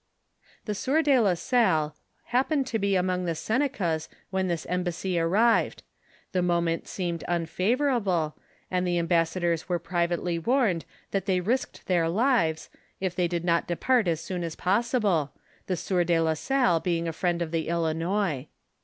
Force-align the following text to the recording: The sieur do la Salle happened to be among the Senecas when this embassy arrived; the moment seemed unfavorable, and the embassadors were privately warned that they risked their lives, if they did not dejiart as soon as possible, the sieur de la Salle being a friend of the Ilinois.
The 0.65 0.73
sieur 0.73 1.03
do 1.03 1.19
la 1.21 1.35
Salle 1.35 1.95
happened 2.33 2.65
to 2.65 2.79
be 2.79 2.95
among 2.95 3.25
the 3.25 3.35
Senecas 3.35 4.09
when 4.31 4.47
this 4.47 4.65
embassy 4.65 5.19
arrived; 5.19 5.83
the 6.31 6.41
moment 6.41 6.87
seemed 6.87 7.23
unfavorable, 7.27 8.35
and 8.71 8.87
the 8.87 8.97
embassadors 8.97 9.69
were 9.69 9.77
privately 9.77 10.39
warned 10.39 10.85
that 11.11 11.27
they 11.27 11.39
risked 11.39 11.85
their 11.85 12.09
lives, 12.09 12.67
if 12.99 13.13
they 13.15 13.27
did 13.27 13.45
not 13.45 13.67
dejiart 13.67 14.07
as 14.07 14.19
soon 14.21 14.43
as 14.43 14.55
possible, 14.55 15.33
the 15.67 15.77
sieur 15.77 16.03
de 16.03 16.19
la 16.19 16.33
Salle 16.33 16.79
being 16.79 17.07
a 17.07 17.13
friend 17.13 17.39
of 17.43 17.51
the 17.51 17.67
Ilinois. 17.67 18.47